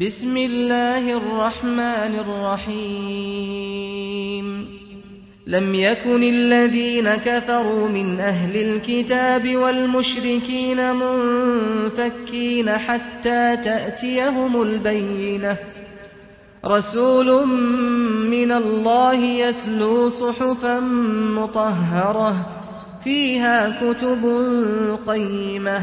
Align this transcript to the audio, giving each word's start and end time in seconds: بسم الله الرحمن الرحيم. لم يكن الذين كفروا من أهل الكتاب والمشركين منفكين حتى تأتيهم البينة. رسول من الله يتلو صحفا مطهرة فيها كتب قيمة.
بسم 0.00 0.36
الله 0.36 1.16
الرحمن 1.16 2.18
الرحيم. 2.66 3.66
لم 5.46 5.74
يكن 5.74 6.22
الذين 6.22 7.14
كفروا 7.14 7.88
من 7.88 8.20
أهل 8.20 8.56
الكتاب 8.56 9.56
والمشركين 9.56 10.94
منفكين 10.94 12.70
حتى 12.70 13.56
تأتيهم 13.56 14.62
البينة. 14.62 15.56
رسول 16.66 17.48
من 18.30 18.52
الله 18.52 19.14
يتلو 19.14 20.08
صحفا 20.08 20.80
مطهرة 21.30 22.36
فيها 23.04 23.80
كتب 23.80 24.24
قيمة. 25.06 25.82